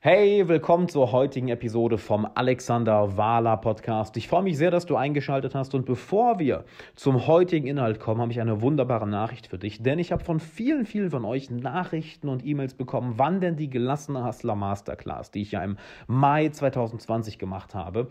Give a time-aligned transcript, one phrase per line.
[0.00, 4.16] Hey, willkommen zur heutigen Episode vom Alexander Wahler Podcast.
[4.16, 8.20] Ich freue mich sehr, dass du eingeschaltet hast und bevor wir zum heutigen Inhalt kommen,
[8.20, 11.50] habe ich eine wunderbare Nachricht für dich, denn ich habe von vielen, vielen von euch
[11.50, 16.48] Nachrichten und E-Mails bekommen, wann denn die gelassene Hustler Masterclass, die ich ja im Mai
[16.48, 18.08] 2020 gemacht habe,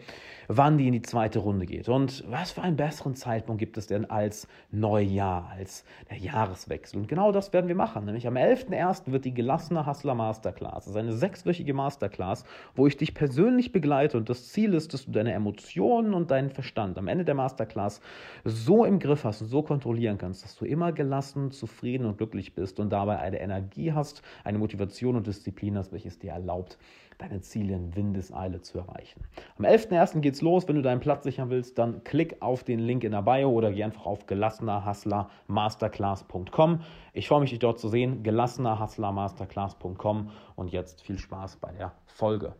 [0.50, 1.88] wann die in die zweite Runde geht.
[1.88, 7.00] Und was für einen besseren Zeitpunkt gibt es denn als Neujahr, als der Jahreswechsel?
[7.00, 9.10] Und genau das werden wir machen, nämlich am 11.01.
[9.14, 12.44] wird die gelassene Hustler Masterclass, das ist eine sechswöchige Masterclass,
[12.76, 16.50] wo ich dich persönlich begleite und das Ziel ist, dass du deine Emotionen und deinen
[16.50, 18.02] Verstand am Ende der Masterclass
[18.44, 22.54] so im Griff hast und so kontrollieren kannst, dass du immer gelassen, zufrieden und glücklich
[22.54, 26.78] bist und dabei eine Energie hast, eine Motivation und Disziplin hast, welches dir erlaubt,
[27.18, 29.24] deine Ziele in Windeseile zu erreichen.
[29.58, 30.20] Am 11.01.
[30.20, 30.68] geht's los.
[30.68, 33.72] Wenn du deinen Platz sichern willst, dann klick auf den Link in der Bio oder
[33.72, 36.82] geh einfach auf gelassenerhustlermasterclass.com.
[37.14, 38.22] Ich freue mich, dich dort zu sehen.
[38.24, 42.54] gelassenerhustlermasterclass.com und jetzt viel Spaß bei der Folge.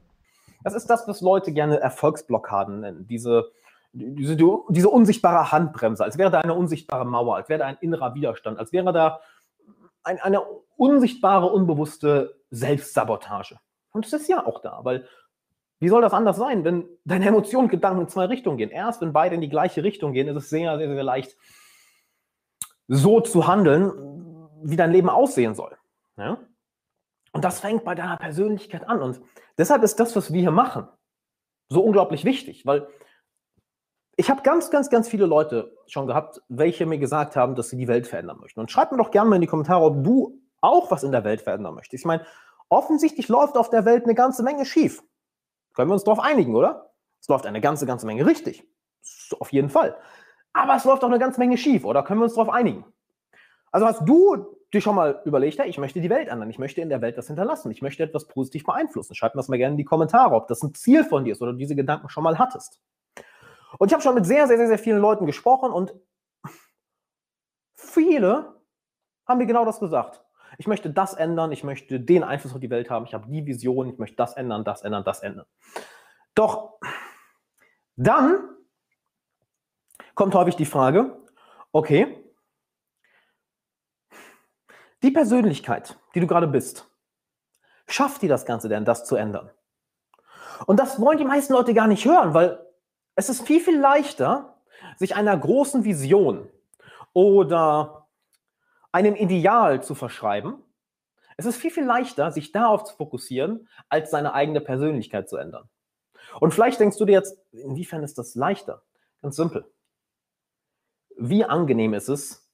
[0.64, 3.06] Das ist das, was Leute gerne Erfolgsblockaden nennen.
[3.08, 3.52] Diese,
[3.94, 8.16] diese, diese unsichtbare Handbremse, als wäre da eine unsichtbare Mauer, als wäre da ein innerer
[8.16, 9.20] Widerstand, als wäre da
[10.04, 10.42] ein, eine
[10.78, 13.60] unsichtbare, unbewusste Selbstsabotage.
[13.98, 15.08] Und es ist ja auch da, weil
[15.80, 18.70] wie soll das anders sein, wenn deine Emotionen und Gedanken in zwei Richtungen gehen?
[18.70, 21.36] Erst wenn beide in die gleiche Richtung gehen, ist es sehr, sehr, sehr leicht,
[22.88, 23.92] so zu handeln,
[24.64, 25.76] wie dein Leben aussehen soll.
[26.16, 26.38] Ja?
[27.32, 29.02] Und das fängt bei deiner Persönlichkeit an.
[29.02, 29.20] Und
[29.58, 30.88] deshalb ist das, was wir hier machen,
[31.70, 32.88] so unglaublich wichtig, weil
[34.16, 37.78] ich habe ganz, ganz, ganz viele Leute schon gehabt, welche mir gesagt haben, dass sie
[37.78, 38.60] die Welt verändern möchten.
[38.60, 41.24] Und schreib mir doch gerne mal in die Kommentare, ob du auch was in der
[41.24, 42.02] Welt verändern möchtest.
[42.02, 42.26] Ich meine,
[42.70, 45.04] Offensichtlich läuft auf der Welt eine ganze Menge schief.
[45.74, 46.92] Können wir uns darauf einigen, oder?
[47.22, 48.64] Es läuft eine ganze, ganze Menge richtig.
[49.40, 49.98] Auf jeden Fall.
[50.54, 52.04] Aber es läuft auch eine ganze Menge schief, oder?
[52.04, 52.86] Können wir uns darauf einigen?
[53.72, 56.90] Also hast du dir schon mal überlegt, ich möchte die Welt ändern, ich möchte in
[56.90, 59.16] der Welt was hinterlassen, ich möchte etwas positiv beeinflussen.
[59.16, 61.42] Schreib mir das mal gerne in die Kommentare, ob das ein Ziel von dir ist
[61.42, 62.82] oder du diese Gedanken schon mal hattest.
[63.80, 65.94] Und ich habe schon mit sehr, sehr, sehr, sehr vielen Leuten gesprochen und
[67.76, 68.56] viele
[69.26, 70.27] haben mir genau das gesagt
[70.58, 73.46] ich möchte das ändern, ich möchte den Einfluss auf die Welt haben, ich habe die
[73.46, 75.46] Vision, ich möchte das ändern, das ändern, das ändern.
[76.36, 76.80] Doch
[77.96, 78.56] dann
[80.16, 81.18] kommt häufig die Frage,
[81.72, 82.24] okay,
[85.04, 86.90] die Persönlichkeit, die du gerade bist,
[87.88, 89.52] schafft die das Ganze denn, das zu ändern?
[90.66, 92.60] Und das wollen die meisten Leute gar nicht hören, weil
[93.16, 94.62] es ist viel, viel leichter,
[94.98, 96.50] sich einer großen Vision
[97.14, 98.07] oder
[98.98, 100.56] einem Ideal zu verschreiben.
[101.38, 105.70] Es ist viel, viel leichter, sich darauf zu fokussieren, als seine eigene Persönlichkeit zu ändern.
[106.40, 108.82] Und vielleicht denkst du dir jetzt, inwiefern ist das leichter?
[109.22, 109.72] Ganz simpel.
[111.16, 112.52] Wie angenehm ist es,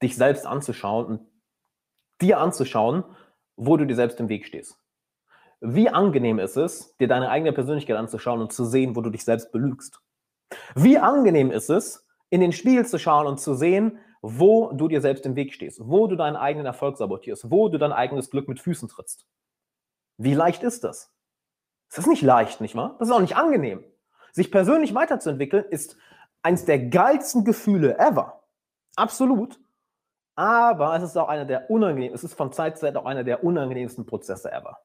[0.00, 1.28] dich selbst anzuschauen und
[2.20, 3.02] dir anzuschauen,
[3.56, 4.78] wo du dir selbst im Weg stehst.
[5.60, 9.24] Wie angenehm ist es, dir deine eigene Persönlichkeit anzuschauen und zu sehen, wo du dich
[9.24, 10.00] selbst belügst.
[10.76, 15.00] Wie angenehm ist es, in den Spiegel zu schauen und zu sehen, wo du dir
[15.00, 18.48] selbst im Weg stehst, wo du deinen eigenen Erfolg sabotierst, wo du dein eigenes Glück
[18.48, 19.26] mit Füßen trittst.
[20.18, 21.12] Wie leicht ist das?
[21.88, 22.96] Das ist nicht leicht, nicht wahr?
[22.98, 23.84] Das ist auch nicht angenehm.
[24.32, 25.96] Sich persönlich weiterzuentwickeln ist
[26.42, 28.44] eines der geilsten Gefühle ever.
[28.96, 29.58] Absolut.
[30.36, 33.24] Aber es ist auch einer der unangenehmen, es ist von Zeit zu Zeit auch einer
[33.24, 34.78] der unangenehmsten Prozesse ever.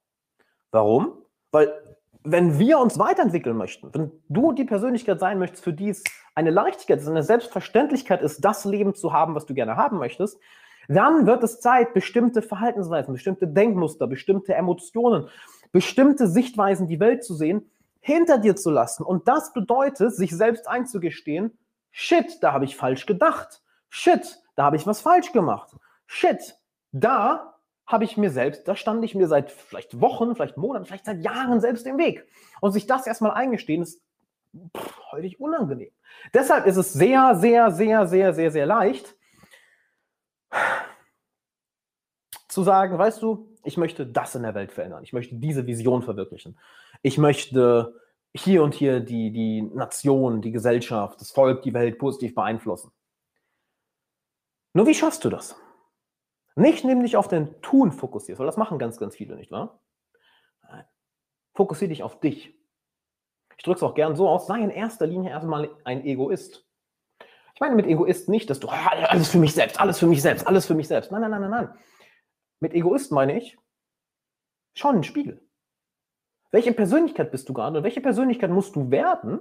[0.71, 1.25] Warum?
[1.51, 6.03] Weil wenn wir uns weiterentwickeln möchten, wenn du die Persönlichkeit sein möchtest, für die es
[6.33, 10.39] eine Leichtigkeit ist, eine Selbstverständlichkeit ist, das Leben zu haben, was du gerne haben möchtest,
[10.87, 15.29] dann wird es Zeit, bestimmte Verhaltensweisen, bestimmte Denkmuster, bestimmte Emotionen,
[15.71, 17.69] bestimmte Sichtweisen, die Welt zu sehen,
[18.01, 19.03] hinter dir zu lassen.
[19.03, 21.57] Und das bedeutet, sich selbst einzugestehen,
[21.91, 23.61] shit, da habe ich falsch gedacht.
[23.89, 25.75] Shit, da habe ich was falsch gemacht.
[26.05, 26.59] Shit,
[26.91, 27.54] da
[27.87, 31.23] habe ich mir selbst, da stand ich mir seit vielleicht Wochen, vielleicht Monaten, vielleicht seit
[31.23, 32.25] Jahren selbst im Weg.
[32.61, 34.01] Und sich das erstmal eingestehen, ist
[34.75, 35.91] pff, häufig unangenehm.
[36.33, 39.15] Deshalb ist es sehr, sehr, sehr, sehr, sehr, sehr leicht
[42.47, 45.03] zu sagen, weißt du, ich möchte das in der Welt verändern.
[45.03, 46.57] Ich möchte diese Vision verwirklichen.
[47.01, 47.99] Ich möchte
[48.33, 52.91] hier und hier die, die Nation, die Gesellschaft, das Volk, die Welt positiv beeinflussen.
[54.73, 55.55] Nur wie schaffst du das?
[56.55, 59.81] Nicht nämlich auf dein Tun fokussierst, weil das machen ganz, ganz viele, nicht wahr?
[60.63, 60.85] Nein.
[61.53, 62.57] Fokussiere dich auf dich.
[63.57, 66.65] Ich drücke es auch gern so aus, sei in erster Linie erstmal ein Egoist.
[67.53, 70.21] Ich meine mit Egoist nicht, dass du ah, alles für mich selbst, alles für mich
[70.21, 71.11] selbst, alles für mich selbst.
[71.11, 71.77] Nein, nein, nein, nein, nein.
[72.59, 73.57] Mit Egoist meine ich,
[74.75, 75.41] schau in den Spiegel.
[76.51, 79.39] Welche Persönlichkeit bist du gerade und welche Persönlichkeit musst du werden,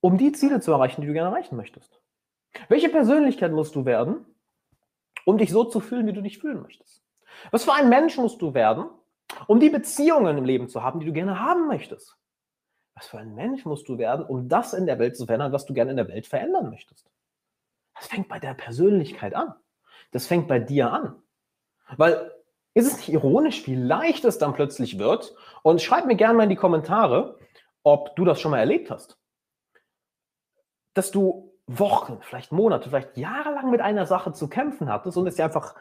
[0.00, 2.00] um die Ziele zu erreichen, die du gerne erreichen möchtest?
[2.68, 4.24] Welche Persönlichkeit musst du werden,
[5.28, 7.02] um dich so zu fühlen, wie du dich fühlen möchtest.
[7.50, 8.86] Was für ein Mensch musst du werden,
[9.46, 12.16] Um die Beziehungen im Leben zu haben, die du gerne haben möchtest.
[12.94, 15.66] Was für ein Mensch musst du werden, um das in der Welt zu verändern, was
[15.66, 17.10] du gerne in der Welt verändern möchtest?
[17.94, 19.52] Das fängt bei der Persönlichkeit an.
[20.12, 21.22] Das fängt bei dir an.
[21.98, 22.32] Weil
[22.72, 25.34] ist es nicht ironisch, wie leicht es dann plötzlich wird?
[25.62, 27.38] Und schreib mir gerne mal in die Kommentare,
[27.82, 29.18] ob du das schon mal erlebt hast.
[30.94, 35.36] Dass du Wochen, vielleicht Monate, vielleicht jahrelang mit einer Sache zu kämpfen hattest und es
[35.36, 35.74] dir einfach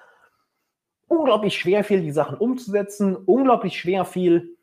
[1.07, 4.57] unglaublich schwer fiel, die Sachen umzusetzen, unglaublich schwer fiel,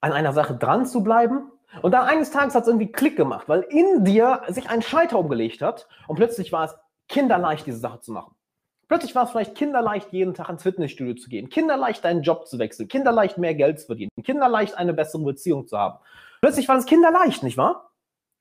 [0.00, 1.52] an einer Sache dran zu bleiben.
[1.82, 5.18] Und dann eines Tages hat es irgendwie Klick gemacht, weil in dir sich ein Schalter
[5.18, 6.76] umgelegt hat und plötzlich war es
[7.08, 8.34] kinderleicht, diese Sache zu machen.
[8.88, 12.58] Plötzlich war es vielleicht kinderleicht, jeden Tag ins Fitnessstudio zu gehen, kinderleicht deinen Job zu
[12.58, 16.00] wechseln, kinderleicht mehr Geld zu verdienen, kinderleicht eine bessere Beziehung zu haben.
[16.40, 17.89] Plötzlich war es kinderleicht, nicht wahr?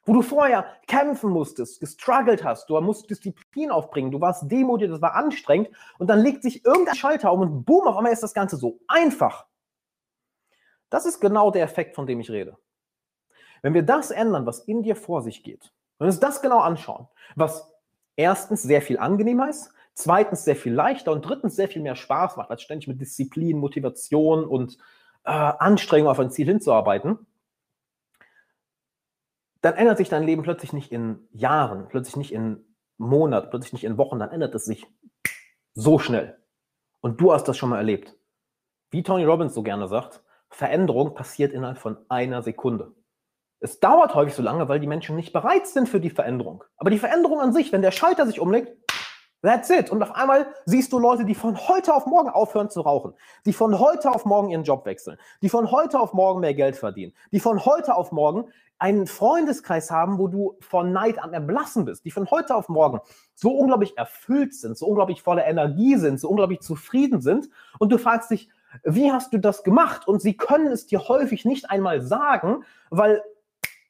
[0.06, 5.02] Wo du vorher kämpfen musstest, gestruggelt hast, du musst Disziplin aufbringen, du warst demotiviert, das
[5.02, 8.34] war anstrengend und dann legt sich irgendein Schalter um und boom, auf einmal ist das
[8.34, 9.46] Ganze so einfach.
[10.90, 12.58] Das ist genau der Effekt, von dem ich rede.
[13.62, 16.60] Wenn wir das ändern, was in dir vor sich geht, wenn wir uns das genau
[16.60, 17.72] anschauen, was
[18.16, 22.38] erstens sehr viel angenehmer ist, zweitens sehr viel leichter und drittens sehr viel mehr Spaß
[22.38, 24.78] macht, als ständig mit Disziplin, Motivation und
[25.26, 27.20] äh, Anstrengung auf ein Ziel hinzuarbeiten,
[29.62, 33.84] dann ändert sich dein Leben plötzlich nicht in Jahren, plötzlich nicht in Monaten, plötzlich nicht
[33.84, 34.86] in Wochen, dann ändert es sich
[35.74, 36.38] so schnell.
[37.02, 38.16] Und du hast das schon mal erlebt.
[38.92, 42.96] Wie Tony Robbins so gerne sagt, Veränderung passiert innerhalb von einer Sekunde.
[43.60, 46.64] Es dauert häufig so lange, weil die Menschen nicht bereit sind für die Veränderung.
[46.78, 48.76] Aber die Veränderung an sich, wenn der Schalter sich umlegt,
[49.42, 49.90] That's it.
[49.90, 53.14] Und auf einmal siehst du Leute, die von heute auf morgen aufhören zu rauchen,
[53.46, 56.76] die von heute auf morgen ihren Job wechseln, die von heute auf morgen mehr Geld
[56.76, 61.86] verdienen, die von heute auf morgen einen Freundeskreis haben, wo du von Neid am Erblassen
[61.86, 63.00] bist, die von heute auf morgen
[63.34, 67.50] so unglaublich erfüllt sind, so unglaublich voller Energie sind, so unglaublich zufrieden sind.
[67.78, 68.50] Und du fragst dich,
[68.84, 70.08] wie hast du das gemacht?
[70.08, 73.24] Und sie können es dir häufig nicht einmal sagen, weil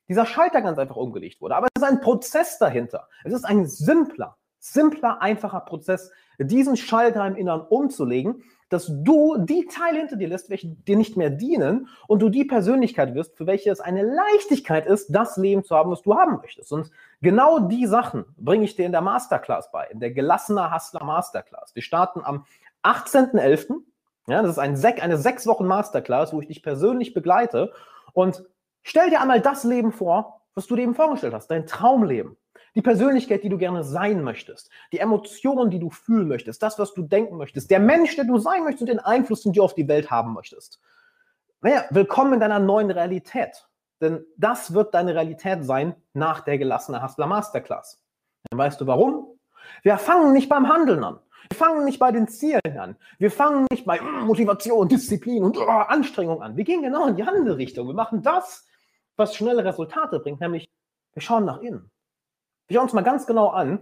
[0.08, 1.56] dieser Schalter ganz einfach umgelegt wurde.
[1.56, 3.08] Aber es ist ein Prozess dahinter.
[3.24, 9.66] Es ist ein simpler, simpler, einfacher Prozess, diesen Schalter im Inneren umzulegen, dass du die
[9.66, 13.48] Teile hinter dir lässt, welche dir nicht mehr dienen und du die Persönlichkeit wirst, für
[13.48, 16.72] welche es eine Leichtigkeit ist, das Leben zu haben, was du haben möchtest.
[16.72, 16.92] Und
[17.22, 21.74] genau die Sachen bringe ich dir in der Masterclass bei, in der gelassener Hustler Masterclass.
[21.74, 22.46] Wir starten am
[22.84, 23.76] 18.11.
[24.28, 27.74] Ja, das ist ein Sek eine sechs Wochen Masterclass, wo ich dich persönlich begleite
[28.14, 28.44] und
[28.84, 32.38] stell dir einmal das Leben vor, was du dir eben vorgestellt hast, dein Traumleben.
[32.76, 36.94] Die Persönlichkeit, die du gerne sein möchtest, die Emotionen, die du fühlen möchtest, das, was
[36.94, 39.76] du denken möchtest, der Mensch, der du sein möchtest und den Einfluss, den du auf
[39.76, 40.80] die Welt haben möchtest.
[41.62, 43.68] Naja, willkommen in deiner neuen Realität.
[44.02, 48.02] Denn das wird deine Realität sein nach der gelassenen Hustler Masterclass.
[48.50, 49.40] Dann weißt du warum?
[49.84, 51.20] Wir fangen nicht beim Handeln an.
[51.50, 52.96] Wir fangen nicht bei den Zielen an.
[53.18, 56.56] Wir fangen nicht bei Motivation, Disziplin und oh, Anstrengung an.
[56.56, 57.88] Wir gehen genau in die andere Richtung.
[57.88, 58.68] Wir machen das,
[59.16, 60.70] was schnelle Resultate bringt, nämlich
[61.14, 61.92] wir schauen nach innen.
[62.70, 63.80] Wir schauen uns mal ganz genau an,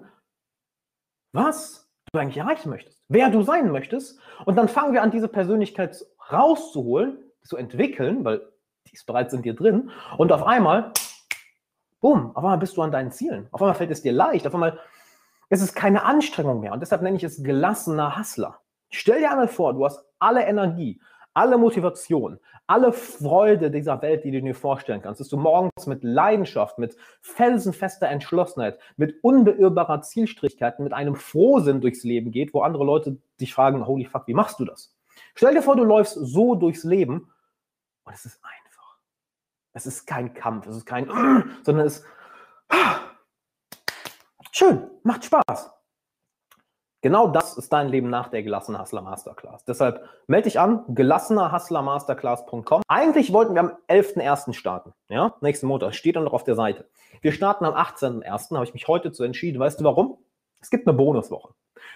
[1.33, 4.17] was du eigentlich erreichen möchtest, wer du sein möchtest.
[4.45, 8.41] Und dann fangen wir an, diese Persönlichkeit rauszuholen, zu entwickeln, weil
[8.87, 9.91] die ist bereits in dir drin.
[10.17, 10.93] Und auf einmal,
[11.99, 13.49] bumm, auf einmal bist du an deinen Zielen.
[13.51, 14.47] Auf einmal fällt es dir leicht.
[14.47, 14.79] Auf einmal
[15.49, 16.71] ist es keine Anstrengung mehr.
[16.71, 18.61] Und deshalb nenne ich es gelassener Hustler.
[18.89, 21.01] Stell dir einmal vor, du hast alle Energie,
[21.37, 26.03] alle Motivation, alle Freude dieser Welt, die du dir vorstellen kannst, dass du morgens mit
[26.03, 32.83] Leidenschaft, mit felsenfester Entschlossenheit, mit unbeirrbarer Zielstrebigkeit, mit einem Frohsinn durchs Leben geht, wo andere
[32.83, 34.97] Leute dich fragen, holy fuck, wie machst du das?
[35.35, 37.31] Stell dir vor, du läufst so durchs Leben
[38.03, 38.97] und es ist einfach.
[39.73, 41.05] Es ist kein Kampf, es ist kein,
[41.61, 42.05] sondern es ist
[44.51, 45.76] schön, macht Spaß.
[47.07, 49.63] Genau das ist dein Leben nach der Gelassener Hustler Masterclass.
[49.63, 52.81] Deshalb melde dich an, gelassenerhustlermasterclass.com.
[52.89, 54.51] Eigentlich wollten wir am 11.01.
[54.51, 54.91] starten.
[55.07, 55.95] Ja, nächsten Montag.
[55.95, 56.85] Steht dann noch auf der Seite.
[57.21, 58.55] Wir starten am 18.01.
[58.55, 59.57] Habe ich mich heute zu entschieden.
[59.57, 60.17] Weißt du warum?
[60.59, 61.53] Es gibt eine Bonuswoche.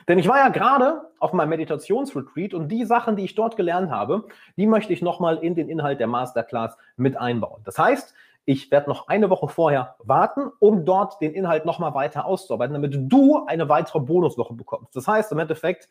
[0.07, 3.91] Denn ich war ja gerade auf meinem Meditationsretreat und die Sachen, die ich dort gelernt
[3.91, 4.23] habe,
[4.55, 7.59] die möchte ich nochmal in den Inhalt der Masterclass mit einbauen.
[7.65, 8.13] Das heißt,
[8.45, 12.95] ich werde noch eine Woche vorher warten, um dort den Inhalt nochmal weiter auszuarbeiten, damit
[12.95, 14.95] du eine weitere Bonuswoche bekommst.
[14.95, 15.87] Das heißt im Endeffekt,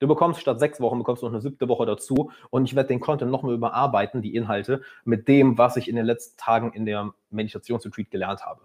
[0.00, 2.88] du bekommst statt sechs Wochen, bekommst du noch eine siebte Woche dazu und ich werde
[2.88, 6.86] den Content nochmal überarbeiten, die Inhalte, mit dem, was ich in den letzten Tagen in
[6.86, 8.62] der Meditationsretreat gelernt habe.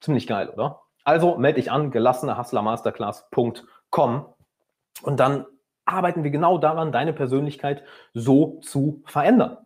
[0.00, 0.82] Ziemlich geil, oder?
[1.04, 4.26] Also melde dich an, gelassenerhustlermasterclass.com
[5.02, 5.46] und dann
[5.84, 7.82] arbeiten wir genau daran, deine Persönlichkeit
[8.14, 9.58] so zu verändern.